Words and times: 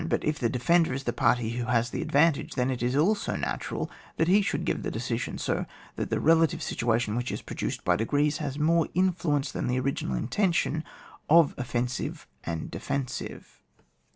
But 0.09 0.23
if 0.23 0.39
the 0.39 0.49
defender 0.49 0.95
is 0.95 1.03
the 1.03 1.13
party 1.13 1.51
who 1.51 1.65
has 1.65 1.91
the 1.91 2.01
advantage, 2.01 2.55
then 2.55 2.71
it 2.71 2.81
is 2.81 2.95
also 2.95 3.35
natural 3.35 3.91
that 4.17 4.27
he 4.27 4.41
should 4.41 4.65
give 4.65 4.81
the 4.81 4.89
decision, 4.89 5.37
so 5.37 5.67
that 5.95 6.09
the 6.09 6.19
relative 6.19 6.63
situation 6.63 7.15
which 7.15 7.31
is 7.31 7.43
produced 7.43 7.85
by 7.85 7.97
degrees, 7.97 8.37
has 8.39 8.57
more 8.57 8.87
influence 8.95 9.51
than 9.51 9.67
the 9.67 9.79
original 9.79 10.15
intention 10.15 10.83
of 11.29 11.53
offensive 11.55 12.25
and 12.43 12.71
de 12.71 12.79
fensive. 12.79 13.43